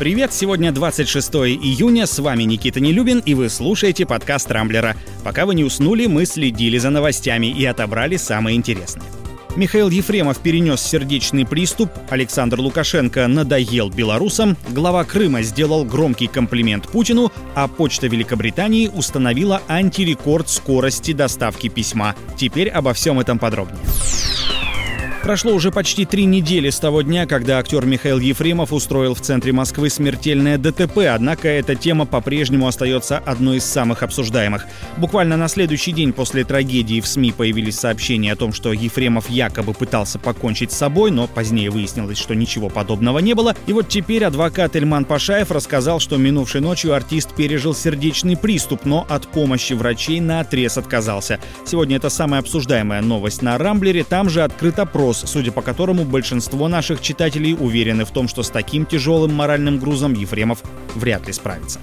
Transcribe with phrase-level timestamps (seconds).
[0.00, 4.96] Привет, сегодня 26 июня, с вами Никита Нелюбин, и вы слушаете подкаст «Рамблера».
[5.22, 9.08] Пока вы не уснули, мы следили за новостями и отобрали самые интересные.
[9.54, 17.32] Михаил Ефремов перенес сердечный приступ, Александр Лукашенко надоел белорусам, глава Крыма сделал громкий комплимент Путину,
[17.54, 22.16] а Почта Великобритании установила антирекорд скорости доставки письма.
[22.36, 23.78] Теперь обо всем этом подробнее.
[25.24, 29.52] Прошло уже почти три недели с того дня, когда актер Михаил Ефремов устроил в центре
[29.52, 34.66] Москвы смертельное ДТП, однако эта тема по-прежнему остается одной из самых обсуждаемых.
[34.98, 39.72] Буквально на следующий день после трагедии в СМИ появились сообщения о том, что Ефремов якобы
[39.72, 43.56] пытался покончить с собой, но позднее выяснилось, что ничего подобного не было.
[43.66, 49.06] И вот теперь адвокат Эльман Пашаев рассказал, что минувшей ночью артист пережил сердечный приступ, но
[49.08, 51.40] от помощи врачей на отрез отказался.
[51.64, 56.04] Сегодня это самая обсуждаемая новость на Рамблере, там же открыт опрос вопрос, судя по которому
[56.04, 60.62] большинство наших читателей уверены в том, что с таким тяжелым моральным грузом Ефремов
[60.94, 61.78] вряд ли справится.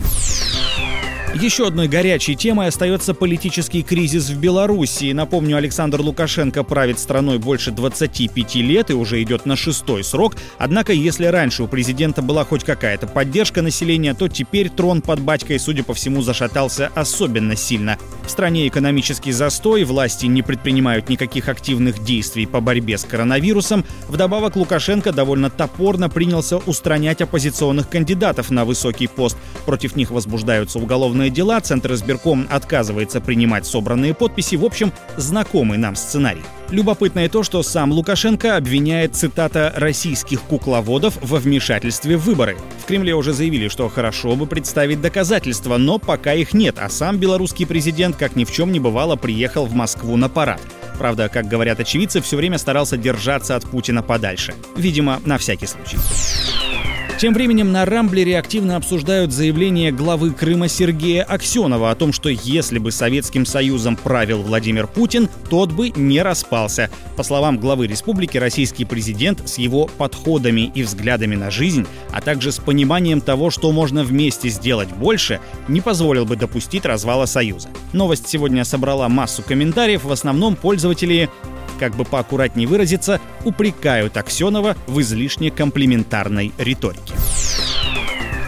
[1.33, 5.13] Еще одной горячей темой остается политический кризис в Беларуси.
[5.13, 10.35] Напомню, Александр Лукашенко правит страной больше 25 лет и уже идет на шестой срок.
[10.57, 15.57] Однако, если раньше у президента была хоть какая-то поддержка населения, то теперь трон под батькой,
[15.57, 17.97] судя по всему, зашатался особенно сильно.
[18.31, 23.83] В стране экономический застой, власти не предпринимают никаких активных действий по борьбе с коронавирусом.
[24.07, 29.35] Вдобавок, Лукашенко довольно топорно принялся устранять оппозиционных кандидатов на высокий пост.
[29.65, 34.55] Против них возбуждаются уголовные дела, Центр избирком отказывается принимать собранные подписи.
[34.55, 36.45] В общем, знакомый нам сценарий.
[36.71, 42.57] Любопытно и то, что сам Лукашенко обвиняет, цитата, «российских кукловодов во вмешательстве в выборы».
[42.79, 47.17] В Кремле уже заявили, что хорошо бы представить доказательства, но пока их нет, а сам
[47.17, 50.61] белорусский президент, как ни в чем не бывало, приехал в Москву на парад.
[50.97, 54.53] Правда, как говорят очевидцы, все время старался держаться от Путина подальше.
[54.77, 55.97] Видимо, на всякий случай.
[57.21, 62.79] Тем временем на Рамблере активно обсуждают заявление главы Крыма Сергея Аксенова о том, что если
[62.79, 66.89] бы Советским Союзом правил Владимир Путин, тот бы не распался.
[67.15, 72.51] По словам главы республики, российский президент с его подходами и взглядами на жизнь, а также
[72.51, 77.69] с пониманием того, что можно вместе сделать больше, не позволил бы допустить развала Союза.
[77.93, 81.29] Новость сегодня собрала массу комментариев, в основном пользователи
[81.81, 87.15] как бы поаккуратнее выразиться, упрекают Аксенова в излишне комплиментарной риторике.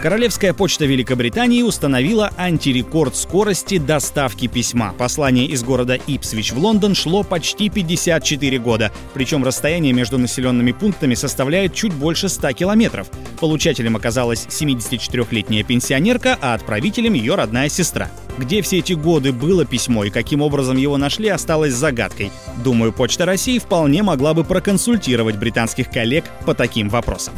[0.04, 4.92] Королевская почта Великобритании установила антирекорд скорости доставки письма.
[4.98, 8.92] Послание из города Ипсвич в Лондон шло почти 54 года.
[9.14, 13.08] Причем расстояние между населенными пунктами составляет чуть больше 100 километров.
[13.40, 18.10] Получателем оказалась 74-летняя пенсионерка, а отправителем ее родная сестра.
[18.36, 22.30] Где все эти годы было письмо и каким образом его нашли, осталось загадкой.
[22.62, 27.32] Думаю, Почта России вполне могла бы проконсультировать британских коллег по таким вопросам.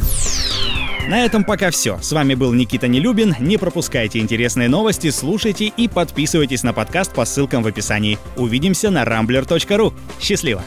[1.08, 1.98] На этом пока все.
[2.00, 3.36] С вами был Никита Нелюбин.
[3.38, 8.18] Не пропускайте интересные новости, слушайте и подписывайтесь на подкаст по ссылкам в описании.
[8.36, 9.92] Увидимся на rambler.ru.
[10.20, 10.62] Счастливо!